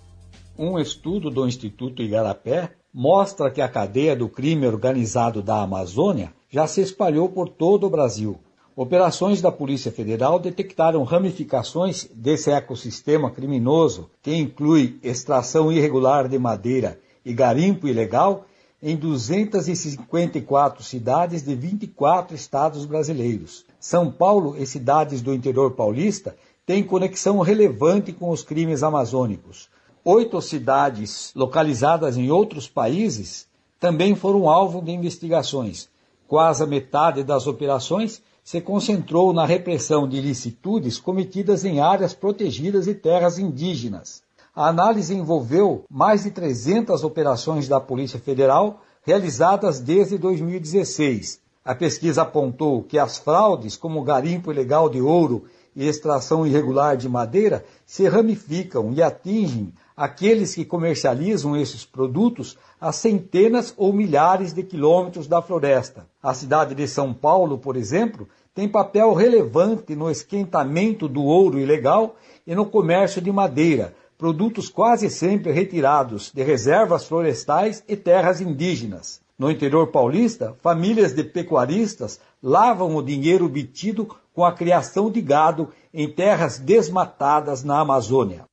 Um 0.56 0.78
estudo 0.78 1.32
do 1.32 1.48
Instituto 1.48 2.04
Igarapé 2.04 2.76
mostra 2.94 3.50
que 3.50 3.60
a 3.60 3.68
cadeia 3.68 4.16
do 4.16 4.30
crime 4.30 4.68
organizado 4.68 5.42
da 5.42 5.64
Amazônia 5.64 6.32
já 6.50 6.68
se 6.68 6.80
espalhou 6.80 7.28
por 7.28 7.50
todo 7.50 7.88
o 7.88 7.90
Brasil. 7.90 8.38
Operações 8.76 9.42
da 9.42 9.52
Polícia 9.52 9.92
Federal 9.92 10.38
detectaram 10.38 11.04
ramificações 11.04 12.08
desse 12.14 12.52
ecossistema 12.52 13.32
criminoso, 13.32 14.10
que 14.22 14.36
inclui 14.36 15.00
extração 15.02 15.72
irregular 15.72 16.28
de 16.28 16.38
madeira 16.38 17.00
e 17.26 17.34
garimpo 17.34 17.88
ilegal 17.88 18.46
em 18.82 18.96
254 18.96 20.84
cidades 20.84 21.42
de 21.42 21.56
24 21.56 22.36
estados 22.36 22.86
brasileiros. 22.86 23.66
São 23.80 24.12
Paulo 24.12 24.56
e 24.58 24.66
cidades 24.66 25.22
do 25.22 25.34
interior 25.34 25.72
paulista 25.72 26.36
têm 26.66 26.84
conexão 26.84 27.40
relevante 27.40 28.12
com 28.12 28.30
os 28.30 28.44
crimes 28.44 28.84
amazônicos. 28.84 29.70
Oito 30.06 30.42
cidades 30.42 31.32
localizadas 31.34 32.18
em 32.18 32.30
outros 32.30 32.68
países 32.68 33.48
também 33.80 34.16
foram 34.16 34.50
alvo 34.50 34.82
de 34.82 34.92
investigações. 34.92 35.88
Quase 36.28 36.62
a 36.62 36.68
metade 36.68 37.24
das 37.24 37.48
operações 37.48 38.22
se 38.44 38.60
concentrou 38.60 39.32
na 39.32 39.46
repressão 39.46 40.06
de 40.06 40.18
ilicitudes 40.18 41.00
cometidas 41.00 41.64
em 41.64 41.80
áreas 41.80 42.14
protegidas 42.14 42.86
e 42.86 42.94
terras 42.94 43.40
indígenas. 43.40 44.22
A 44.54 44.68
análise 44.68 45.16
envolveu 45.16 45.86
mais 45.90 46.24
de 46.24 46.32
300 46.32 47.02
operações 47.06 47.70
da 47.70 47.80
Polícia 47.80 48.20
Federal 48.20 48.82
realizadas 49.04 49.80
desde 49.80 50.18
2016. 50.18 51.40
A 51.64 51.74
pesquisa 51.74 52.24
apontou 52.24 52.84
que 52.84 53.00
as 53.00 53.18
fraudes, 53.18 53.78
como 53.78 54.04
garimpo 54.04 54.52
ilegal 54.52 54.90
de 54.90 55.02
ouro 55.02 55.46
e 55.74 55.88
extração 55.88 56.46
irregular 56.46 56.98
de 56.98 57.08
madeira, 57.08 57.64
se 57.86 58.06
ramificam 58.06 58.92
e 58.92 59.02
atingem 59.02 59.72
aqueles 59.96 60.56
que 60.56 60.66
comercializam 60.66 61.56
esses 61.56 61.86
produtos 61.86 62.58
a 62.80 62.92
centenas 62.92 63.74
ou 63.78 63.94
milhares 63.94 64.54
de 64.54 64.64
quilômetros 64.64 65.28
da 65.28 65.42
floresta. 65.42 66.08
A 66.22 66.34
cidade 66.34 66.76
de 66.76 66.88
São 66.88 67.14
Paulo, 67.14 67.58
por 67.58 67.76
exemplo, 67.76 68.28
tem 68.54 68.68
papel 68.68 69.14
relevante 69.14 69.96
no 69.96 70.10
esquentamento 70.10 71.08
do 71.08 71.24
ouro 71.24 71.60
ilegal 71.60 72.16
e 72.46 72.54
no 72.54 72.66
comércio 72.66 73.22
de 73.22 73.32
madeira, 73.32 73.96
produtos 74.18 74.70
quase 74.70 75.10
sempre 75.10 75.52
retirados 75.52 76.32
de 76.34 76.44
reservas 76.44 77.06
florestais 77.06 77.84
e 77.88 77.96
terras 77.96 78.42
indígenas. 78.42 79.22
No 79.38 79.50
interior 79.50 79.88
paulista, 79.88 80.56
famílias 80.62 81.14
de 81.14 81.24
pecuaristas 81.24 82.20
lavam 82.42 82.96
o 82.96 83.02
dinheiro 83.02 83.46
obtido 83.46 84.08
com 84.34 84.46
a 84.46 84.52
criação 84.52 85.10
de 85.10 85.22
gado 85.22 85.70
em 85.94 86.08
terras 86.08 86.60
desmatadas 86.60 87.64
na 87.64 87.80
Amazônia. 87.80 88.46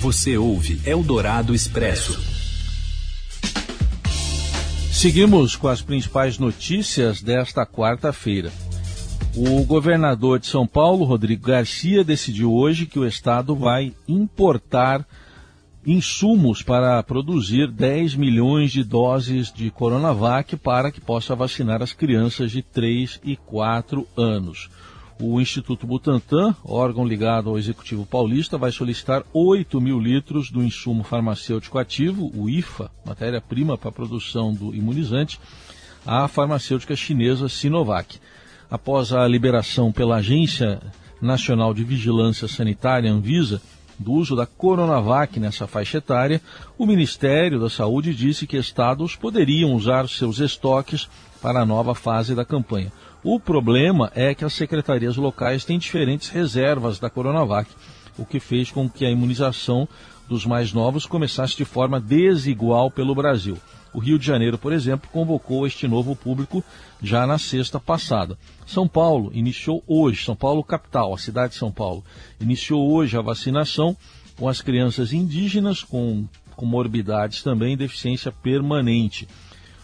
Você 0.00 0.38
ouve 0.38 0.80
Eldorado 0.86 1.54
Expresso. 1.54 2.18
Seguimos 4.90 5.56
com 5.56 5.68
as 5.68 5.82
principais 5.82 6.38
notícias 6.38 7.20
desta 7.20 7.66
quarta-feira. 7.66 8.50
O 9.36 9.62
governador 9.62 10.38
de 10.38 10.46
São 10.46 10.66
Paulo, 10.66 11.04
Rodrigo 11.04 11.46
Garcia, 11.46 12.02
decidiu 12.02 12.50
hoje 12.50 12.86
que 12.86 12.98
o 12.98 13.06
estado 13.06 13.54
vai 13.54 13.94
importar 14.08 15.06
insumos 15.84 16.62
para 16.62 17.02
produzir 17.02 17.70
10 17.70 18.14
milhões 18.14 18.72
de 18.72 18.82
doses 18.82 19.52
de 19.52 19.70
Coronavac 19.70 20.56
para 20.56 20.90
que 20.90 21.00
possa 21.00 21.36
vacinar 21.36 21.82
as 21.82 21.92
crianças 21.92 22.50
de 22.50 22.62
3 22.62 23.20
e 23.22 23.36
4 23.36 24.08
anos. 24.16 24.70
O 25.22 25.38
Instituto 25.38 25.86
Butantan, 25.86 26.56
órgão 26.64 27.06
ligado 27.06 27.50
ao 27.50 27.58
Executivo 27.58 28.06
Paulista, 28.06 28.56
vai 28.56 28.72
solicitar 28.72 29.22
8 29.34 29.78
mil 29.78 30.00
litros 30.00 30.50
do 30.50 30.62
insumo 30.62 31.04
farmacêutico 31.04 31.78
ativo, 31.78 32.32
o 32.34 32.48
IFA, 32.48 32.90
matéria-prima 33.04 33.76
para 33.76 33.90
a 33.90 33.92
produção 33.92 34.54
do 34.54 34.74
imunizante, 34.74 35.38
à 36.06 36.26
farmacêutica 36.26 36.96
chinesa 36.96 37.50
Sinovac 37.50 38.18
após 38.70 39.12
a 39.12 39.28
liberação 39.28 39.92
pela 39.92 40.16
Agência 40.16 40.80
Nacional 41.20 41.74
de 41.74 41.84
Vigilância 41.84 42.48
Sanitária, 42.48 43.12
Anvisa, 43.12 43.60
do 43.98 44.12
uso 44.12 44.34
da 44.34 44.46
Coronavac 44.46 45.38
nessa 45.38 45.66
faixa 45.66 45.98
etária, 45.98 46.40
o 46.78 46.86
Ministério 46.86 47.60
da 47.60 47.68
Saúde 47.68 48.14
disse 48.14 48.46
que 48.46 48.56
estados 48.56 49.14
poderiam 49.16 49.74
usar 49.74 50.08
seus 50.08 50.38
estoques 50.38 51.10
para 51.42 51.60
a 51.60 51.66
nova 51.66 51.94
fase 51.94 52.34
da 52.34 52.44
campanha. 52.44 52.90
O 53.22 53.38
problema 53.38 54.10
é 54.14 54.34
que 54.34 54.46
as 54.46 54.54
secretarias 54.54 55.16
locais 55.16 55.62
têm 55.62 55.78
diferentes 55.78 56.30
reservas 56.30 56.98
da 56.98 57.10
Coronavac, 57.10 57.70
o 58.16 58.24
que 58.24 58.40
fez 58.40 58.70
com 58.70 58.88
que 58.88 59.04
a 59.04 59.10
imunização 59.10 59.86
dos 60.26 60.46
mais 60.46 60.72
novos 60.72 61.04
começasse 61.04 61.54
de 61.54 61.66
forma 61.66 62.00
desigual 62.00 62.90
pelo 62.90 63.14
Brasil. 63.14 63.58
O 63.92 63.98
Rio 63.98 64.18
de 64.18 64.24
Janeiro, 64.24 64.56
por 64.56 64.72
exemplo, 64.72 65.10
convocou 65.12 65.66
este 65.66 65.86
novo 65.86 66.16
público 66.16 66.64
já 67.02 67.26
na 67.26 67.36
sexta 67.36 67.78
passada. 67.78 68.38
São 68.64 68.88
Paulo 68.88 69.30
iniciou 69.34 69.82
hoje, 69.86 70.24
São 70.24 70.36
Paulo 70.36 70.64
capital, 70.64 71.12
a 71.12 71.18
cidade 71.18 71.52
de 71.52 71.58
São 71.58 71.70
Paulo, 71.70 72.02
iniciou 72.40 72.90
hoje 72.90 73.18
a 73.18 73.22
vacinação 73.22 73.94
com 74.34 74.48
as 74.48 74.62
crianças 74.62 75.12
indígenas 75.12 75.82
com 75.82 76.24
comorbidades 76.56 77.42
também 77.42 77.76
deficiência 77.76 78.32
permanente. 78.32 79.28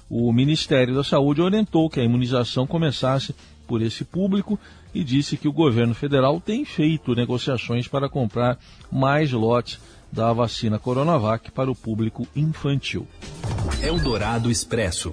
O 0.09 0.33
Ministério 0.33 0.95
da 0.95 1.03
Saúde 1.03 1.43
orientou 1.43 1.91
que 1.91 2.01
a 2.01 2.05
imunização 2.05 2.67
começasse 2.67 3.35
por 3.67 3.83
esse 3.83 4.05
público 4.05 4.59
e 4.95 5.03
disse 5.03 5.37
que 5.37 5.49
o 5.49 5.53
governo 5.53 5.95
federal 5.95 6.41
tem 6.41 6.65
feito 6.65 7.15
negociações 7.15 7.89
para 7.89 8.09
comprar 8.09 8.59
mais 8.91 9.33
lotes 9.33 9.81
da 10.13 10.33
vacina 10.33 10.79
Coronavac 10.79 11.51
para 11.51 11.71
o 11.71 11.75
público 11.75 12.27
infantil. 12.35 13.07
Eldorado 13.83 14.51
Expresso. 14.51 15.13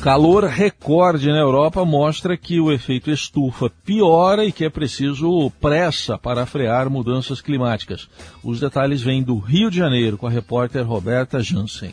Calor 0.00 0.44
recorde 0.44 1.26
na 1.26 1.38
Europa 1.38 1.84
mostra 1.84 2.36
que 2.36 2.60
o 2.60 2.70
efeito 2.70 3.10
estufa 3.10 3.68
piora 3.84 4.44
e 4.44 4.52
que 4.52 4.64
é 4.64 4.70
preciso 4.70 5.50
pressa 5.60 6.16
para 6.16 6.46
frear 6.46 6.88
mudanças 6.88 7.40
climáticas. 7.40 8.08
Os 8.44 8.60
detalhes 8.60 9.02
vêm 9.02 9.20
do 9.20 9.36
Rio 9.38 9.68
de 9.68 9.78
Janeiro 9.78 10.16
com 10.16 10.28
a 10.28 10.30
repórter 10.30 10.86
Roberta 10.86 11.42
Jansen. 11.42 11.92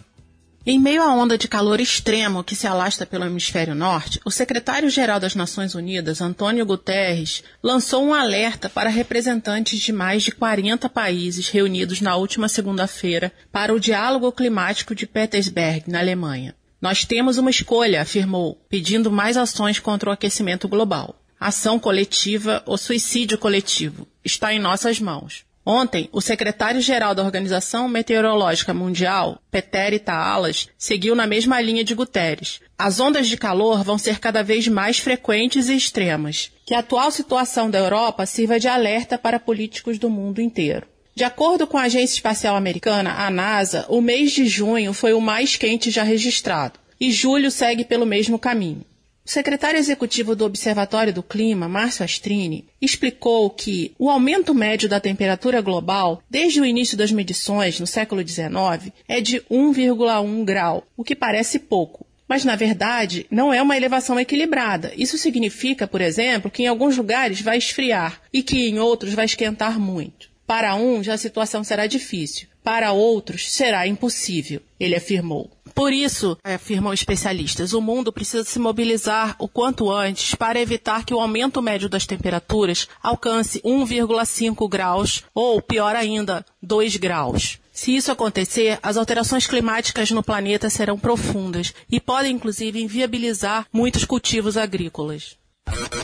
Em 0.66 0.80
meio 0.80 1.04
à 1.04 1.14
onda 1.14 1.38
de 1.38 1.46
calor 1.46 1.82
extremo 1.82 2.42
que 2.42 2.56
se 2.56 2.66
alasta 2.66 3.06
pelo 3.06 3.26
hemisfério 3.26 3.76
norte, 3.76 4.22
o 4.24 4.32
secretário-geral 4.32 5.20
das 5.20 5.36
Nações 5.36 5.76
Unidas, 5.76 6.22
Antônio 6.22 6.66
Guterres, 6.66 7.44
lançou 7.62 8.02
um 8.02 8.14
alerta 8.14 8.70
para 8.70 8.90
representantes 8.90 9.78
de 9.78 9.92
mais 9.92 10.24
de 10.24 10.32
40 10.32 10.88
países 10.88 11.50
reunidos 11.50 12.00
na 12.00 12.16
última 12.16 12.48
segunda-feira 12.48 13.30
para 13.52 13.74
o 13.74 13.80
Diálogo 13.80 14.32
Climático 14.32 14.96
de 14.96 15.06
Petersberg, 15.06 15.92
na 15.92 16.00
Alemanha. 16.00 16.56
Nós 16.82 17.04
temos 17.04 17.38
uma 17.38 17.52
escolha, 17.52 18.02
afirmou, 18.02 18.56
pedindo 18.70 19.12
mais 19.12 19.36
ações 19.36 19.80
contra 19.80 20.10
o 20.10 20.14
aquecimento 20.14 20.70
global. 20.70 21.22
Ação 21.38 21.78
coletiva 21.78 22.64
ou 22.66 22.78
suicídio 22.78 23.38
coletivo 23.38 24.08
está 24.24 24.54
em 24.54 24.60
nossas 24.60 24.98
mãos. 24.98 25.44
Ontem, 25.66 26.10
o 26.12 26.20
secretário-geral 26.20 27.16
da 27.16 27.24
Organização 27.24 27.88
Meteorológica 27.88 28.74
Mundial, 28.74 29.42
Peter 29.50 29.98
Taalas, 29.98 30.68
seguiu 30.78 31.16
na 31.16 31.26
mesma 31.26 31.62
linha 31.62 31.86
de 31.86 31.96
Guterres. 31.96 32.60
As 32.78 33.00
ondas 33.00 33.28
de 33.28 33.38
calor 33.38 33.82
vão 33.82 33.98
ser 33.98 34.20
cada 34.20 34.44
vez 34.44 34.68
mais 34.68 35.00
frequentes 35.00 35.70
e 35.70 35.76
extremas. 35.76 36.52
Que 36.66 36.74
a 36.74 36.80
atual 36.80 37.12
situação 37.12 37.70
da 37.70 37.80
Europa 37.80 38.26
sirva 38.26 38.60
de 38.60 38.68
alerta 38.68 39.18
para 39.18 39.40
políticos 39.40 39.98
do 39.98 40.10
mundo 40.10 40.42
inteiro. 40.42 40.86
De 41.16 41.24
acordo 41.24 41.66
com 41.66 41.78
a 41.78 41.84
Agência 41.84 42.16
Espacial 42.16 42.56
Americana, 42.56 43.14
a 43.14 43.30
NASA, 43.30 43.86
o 43.88 44.02
mês 44.02 44.32
de 44.32 44.46
junho 44.48 44.94
foi 44.94 45.14
o 45.14 45.22
mais 45.22 45.56
quente 45.56 45.92
já 45.92 46.04
registrado, 46.04 46.80
e 47.00 47.12
julho 47.12 47.52
segue 47.52 47.86
pelo 47.86 48.06
mesmo 48.06 48.40
caminho. 48.40 48.84
O 49.26 49.30
secretário 49.30 49.80
executivo 49.80 50.36
do 50.36 50.44
Observatório 50.44 51.14
do 51.14 51.24
Clima, 51.24 51.70
Márcio 51.70 52.04
Astrini, 52.04 52.68
explicou 52.82 53.50
que 53.50 53.94
o 53.98 54.10
aumento 54.10 54.54
médio 54.54 54.90
da 54.90 55.00
temperatura 55.00 55.62
global 55.62 56.22
desde 56.30 56.60
o 56.60 56.66
início 56.66 56.98
das 56.98 57.10
medições, 57.10 57.80
no 57.80 57.88
século 57.88 58.22
XIX, 58.28 58.92
é 59.08 59.22
de 59.22 59.40
1,1 59.50 60.44
grau, 60.44 60.86
o 60.98 61.06
que 61.06 61.16
parece 61.16 61.58
pouco. 61.58 62.06
Mas, 62.28 62.44
na 62.44 62.58
verdade, 62.58 63.26
não 63.32 63.54
é 63.54 63.62
uma 63.62 63.78
elevação 63.78 64.20
equilibrada. 64.20 64.92
Isso 64.98 65.18
significa, 65.18 65.88
por 65.88 66.02
exemplo, 66.02 66.52
que 66.52 66.64
em 66.64 66.68
alguns 66.68 66.98
lugares 66.98 67.40
vai 67.40 67.58
esfriar 67.58 68.22
e 68.32 68.44
que 68.44 68.68
em 68.68 68.78
outros 68.80 69.14
vai 69.14 69.24
esquentar 69.24 69.80
muito. 69.80 70.30
Para 70.46 70.76
uns, 70.76 71.08
a 71.08 71.18
situação 71.18 71.64
será 71.64 71.88
difícil. 71.88 72.50
Para 72.62 72.92
outros, 72.92 73.52
será 73.52 73.88
impossível, 73.88 74.62
ele 74.78 74.96
afirmou. 74.96 75.50
Por 75.74 75.92
isso, 75.92 76.38
afirmam 76.44 76.94
especialistas, 76.94 77.74
o 77.74 77.82
mundo 77.82 78.14
precisa 78.14 78.44
se 78.44 78.60
mobilizar 78.60 79.36
o 79.40 79.48
quanto 79.48 79.92
antes 79.92 80.36
para 80.36 80.60
evitar 80.60 81.04
que 81.04 81.14
o 81.14 81.20
aumento 81.20 81.62
médio 81.62 81.90
das 81.90 82.06
temperaturas 82.06 82.88
alcance 83.02 83.60
1,5 83.62 84.70
graus 84.70 85.24
ou, 85.34 85.62
pior 85.62 85.96
ainda, 85.96 86.46
2 86.62 86.98
graus. 86.98 87.60
Se 87.72 87.96
isso 87.96 88.12
acontecer, 88.12 88.78
as 88.84 88.98
alterações 88.98 89.48
climáticas 89.48 90.12
no 90.12 90.22
planeta 90.22 90.70
serão 90.70 90.98
profundas 90.98 91.74
e 91.90 92.00
podem 92.00 92.36
inclusive 92.36 92.80
inviabilizar 92.80 93.66
muitos 93.74 94.06
cultivos 94.06 94.58
agrícolas. 94.58 95.38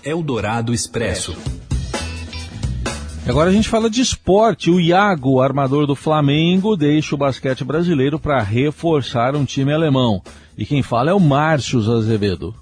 Eldorado 0.04 0.74
Expresso. 0.74 1.38
Agora 3.30 3.52
a 3.52 3.54
gente 3.54 3.70
fala 3.70 3.92
de 3.92 4.02
esporte. 4.02 4.72
O 4.72 4.80
Iago, 4.80 5.40
armador 5.40 5.86
do 5.86 5.96
Flamengo, 5.96 6.76
deixa 6.76 7.14
o 7.14 7.18
basquete 7.18 7.64
brasileiro 7.64 8.18
para 8.18 8.42
reforçar 8.42 9.36
um 9.36 9.46
time 9.46 9.72
alemão. 9.72 10.20
E 10.58 10.66
quem 10.66 10.82
fala 10.82 11.12
é 11.12 11.14
o 11.14 11.20
Márcio 11.20 11.80
Azevedo. 11.80 12.56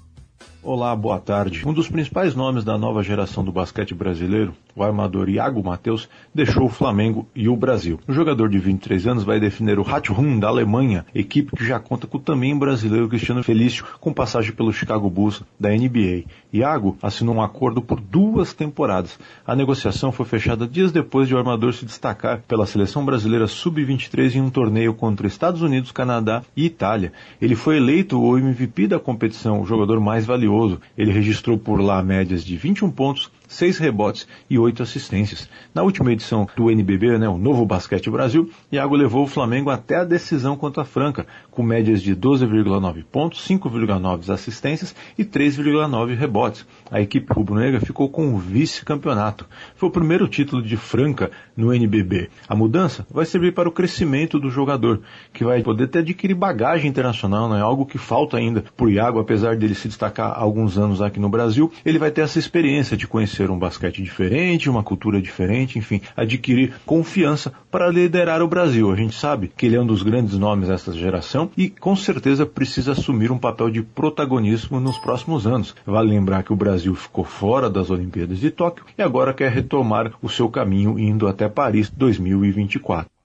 Olá, 0.62 0.94
boa 0.94 1.18
tarde. 1.18 1.66
Um 1.66 1.72
dos 1.72 1.88
principais 1.88 2.34
nomes 2.34 2.64
da 2.64 2.76
nova 2.76 3.02
geração 3.02 3.42
do 3.42 3.50
basquete 3.50 3.94
brasileiro, 3.94 4.54
o 4.78 4.84
armador 4.84 5.28
Iago 5.28 5.62
Matheus, 5.62 6.08
deixou 6.34 6.66
o 6.66 6.70
Flamengo 6.70 7.26
e 7.34 7.48
o 7.48 7.56
Brasil. 7.56 7.98
O 8.06 8.12
jogador 8.12 8.48
de 8.48 8.58
23 8.58 9.06
anos 9.06 9.24
vai 9.24 9.40
definir 9.40 9.78
o 9.78 9.88
Hattrum 9.88 10.38
da 10.38 10.48
Alemanha, 10.48 11.04
equipe 11.14 11.56
que 11.56 11.64
já 11.64 11.78
conta 11.78 12.06
com 12.06 12.18
também 12.18 12.54
o 12.54 12.58
brasileiro 12.58 13.08
Cristiano 13.08 13.42
Felício, 13.42 13.84
com 14.00 14.12
passagem 14.12 14.52
pelo 14.52 14.72
Chicago 14.72 15.08
Bulls 15.10 15.42
da 15.58 15.70
NBA. 15.70 16.24
Iago 16.52 16.96
assinou 17.02 17.34
um 17.34 17.42
acordo 17.42 17.82
por 17.82 18.00
duas 18.00 18.52
temporadas. 18.52 19.18
A 19.46 19.54
negociação 19.54 20.12
foi 20.12 20.26
fechada 20.26 20.66
dias 20.66 20.92
depois 20.92 21.28
de 21.28 21.34
o 21.34 21.38
armador 21.38 21.72
se 21.72 21.84
destacar 21.84 22.42
pela 22.46 22.66
seleção 22.66 23.04
brasileira 23.04 23.46
sub-23 23.46 24.36
em 24.36 24.40
um 24.40 24.50
torneio 24.50 24.94
contra 24.94 25.26
Estados 25.26 25.62
Unidos, 25.62 25.92
Canadá 25.92 26.42
e 26.56 26.66
Itália. 26.66 27.12
Ele 27.40 27.54
foi 27.54 27.76
eleito 27.76 28.20
o 28.20 28.38
MVP 28.38 28.88
da 28.88 28.98
competição, 28.98 29.60
o 29.60 29.66
jogador 29.66 30.00
mais 30.00 30.24
valioso. 30.24 30.80
Ele 30.96 31.12
registrou 31.12 31.58
por 31.58 31.80
lá 31.80 32.02
médias 32.02 32.44
de 32.44 32.56
21 32.56 32.90
pontos, 32.90 33.30
seis 33.48 33.78
rebotes 33.78 34.26
e 34.48 34.58
oito 34.58 34.82
assistências. 34.82 35.48
Na 35.74 35.82
última 35.82 36.12
edição 36.12 36.46
do 36.56 36.70
NBB, 36.70 37.18
né, 37.18 37.28
o 37.28 37.38
Novo 37.38 37.64
Basquete 37.64 38.10
Brasil, 38.10 38.50
Iago 38.70 38.96
levou 38.96 39.24
o 39.24 39.26
Flamengo 39.26 39.70
até 39.70 39.96
a 39.96 40.04
decisão 40.04 40.56
contra 40.56 40.82
a 40.82 40.86
Franca, 40.86 41.26
com 41.50 41.62
médias 41.62 42.02
de 42.02 42.14
12,9 42.14 43.04
pontos, 43.04 43.46
5,9 43.46 44.30
assistências 44.30 44.94
e 45.16 45.24
3,9 45.24 46.16
rebotes. 46.16 46.66
A 46.90 47.00
equipe 47.00 47.32
rubro-negra 47.32 47.80
ficou 47.80 48.08
com 48.08 48.34
o 48.34 48.38
vice-campeonato. 48.38 49.46
Foi 49.76 49.88
o 49.88 49.92
primeiro 49.92 50.28
título 50.28 50.62
de 50.62 50.76
Franca 50.76 51.30
no 51.56 51.72
NBB. 51.72 52.28
A 52.48 52.54
mudança 52.54 53.06
vai 53.10 53.24
servir 53.24 53.54
para 53.54 53.68
o 53.68 53.72
crescimento 53.72 54.38
do 54.38 54.50
jogador, 54.50 55.00
que 55.32 55.44
vai 55.44 55.62
poder 55.62 55.88
ter 55.88 56.02
adquirir 56.08 56.34
bagagem 56.34 56.88
internacional, 56.88 57.54
é 57.54 57.60
algo 57.60 57.86
que 57.86 57.98
falta 57.98 58.36
ainda 58.36 58.64
o 58.78 58.88
Iago, 58.88 59.18
apesar 59.18 59.56
dele 59.56 59.74
se 59.74 59.88
destacar 59.88 60.30
há 60.30 60.40
alguns 60.40 60.78
anos 60.78 61.02
aqui 61.02 61.20
no 61.20 61.28
Brasil, 61.28 61.70
ele 61.84 61.98
vai 61.98 62.10
ter 62.10 62.22
essa 62.22 62.38
experiência 62.38 62.96
de 62.96 63.06
conhecer 63.38 63.50
um 63.50 63.58
basquete 63.58 64.02
diferente, 64.02 64.68
uma 64.68 64.82
cultura 64.82 65.22
diferente, 65.22 65.78
enfim, 65.78 66.00
adquirir 66.16 66.74
confiança 66.84 67.52
para 67.70 67.88
liderar 67.88 68.42
o 68.42 68.48
Brasil. 68.48 68.90
A 68.90 68.96
gente 68.96 69.14
sabe 69.14 69.50
que 69.56 69.66
ele 69.66 69.76
é 69.76 69.80
um 69.80 69.86
dos 69.86 70.02
grandes 70.02 70.36
nomes 70.36 70.68
dessa 70.68 70.92
geração 70.92 71.50
e 71.56 71.70
com 71.70 71.94
certeza 71.94 72.44
precisa 72.44 72.92
assumir 72.92 73.30
um 73.30 73.38
papel 73.38 73.70
de 73.70 73.82
protagonismo 73.82 74.80
nos 74.80 74.98
próximos 74.98 75.46
anos. 75.46 75.74
Vale 75.86 76.10
lembrar 76.10 76.42
que 76.42 76.52
o 76.52 76.56
Brasil 76.56 76.94
ficou 76.94 77.24
fora 77.24 77.70
das 77.70 77.90
Olimpíadas 77.90 78.40
de 78.40 78.50
Tóquio 78.50 78.84
e 78.96 79.02
agora 79.02 79.34
quer 79.34 79.52
retomar 79.52 80.12
o 80.20 80.28
seu 80.28 80.48
caminho 80.48 80.98
indo 80.98 81.28
até 81.28 81.48
Paris 81.48 81.90
2024. 81.90 83.17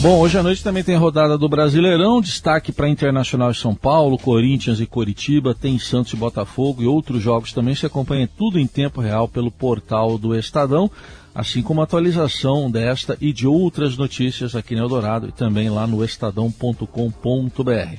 Bom, 0.00 0.20
hoje 0.20 0.38
à 0.38 0.44
noite 0.44 0.62
também 0.62 0.84
tem 0.84 0.94
rodada 0.94 1.36
do 1.36 1.48
Brasileirão, 1.48 2.20
destaque 2.20 2.70
para 2.70 2.88
Internacional 2.88 3.50
de 3.50 3.58
São 3.58 3.74
Paulo, 3.74 4.16
Corinthians 4.16 4.78
e 4.78 4.86
Coritiba, 4.86 5.56
tem 5.56 5.76
Santos 5.76 6.12
e 6.12 6.16
Botafogo 6.16 6.80
e 6.80 6.86
outros 6.86 7.20
jogos 7.20 7.52
também. 7.52 7.74
Se 7.74 7.84
acompanha 7.84 8.30
tudo 8.38 8.60
em 8.60 8.66
tempo 8.68 9.00
real 9.00 9.26
pelo 9.26 9.50
portal 9.50 10.16
do 10.16 10.36
Estadão, 10.36 10.88
assim 11.34 11.62
como 11.62 11.82
atualização 11.82 12.70
desta 12.70 13.18
e 13.20 13.32
de 13.32 13.48
outras 13.48 13.96
notícias 13.96 14.54
aqui 14.54 14.76
no 14.76 14.82
Eldorado 14.82 15.30
e 15.30 15.32
também 15.32 15.68
lá 15.68 15.84
no 15.84 16.04
estadão.com.br. 16.04 17.98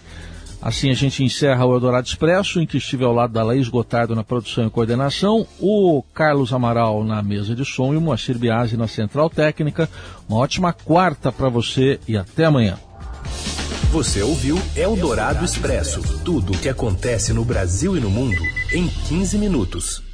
Assim 0.61 0.89
a 0.89 0.93
gente 0.93 1.23
encerra 1.23 1.65
o 1.65 1.73
Eldorado 1.73 2.07
Expresso, 2.07 2.59
em 2.59 2.65
que 2.65 2.77
estive 2.77 3.05
ao 3.05 3.13
lado 3.13 3.31
da 3.31 3.43
Laís 3.43 3.69
Gotardo 3.69 4.13
na 4.13 4.23
produção 4.23 4.67
e 4.67 4.69
coordenação, 4.69 5.47
o 5.57 6.03
Carlos 6.13 6.51
Amaral 6.51 7.03
na 7.03 7.23
mesa 7.23 7.55
de 7.55 7.63
som 7.63 7.93
e 7.93 7.97
o 7.97 8.01
Moacir 8.01 8.37
Biasi 8.37 8.75
na 8.75 8.87
central 8.87 9.29
técnica. 9.29 9.89
Uma 10.27 10.39
ótima 10.39 10.73
quarta 10.73 11.31
para 11.31 11.47
você 11.47 11.99
e 12.07 12.17
até 12.17 12.45
amanhã. 12.45 12.77
Você 13.91 14.21
ouviu 14.21 14.61
Eldorado 14.75 15.43
Expresso 15.45 16.01
tudo 16.23 16.53
o 16.53 16.57
que 16.57 16.69
acontece 16.69 17.33
no 17.33 17.45
Brasil 17.45 17.97
e 17.97 17.99
no 17.99 18.09
mundo 18.09 18.43
em 18.71 18.87
15 18.87 19.37
minutos. 19.37 20.08